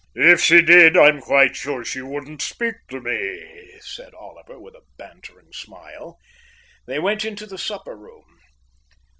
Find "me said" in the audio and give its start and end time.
2.99-4.15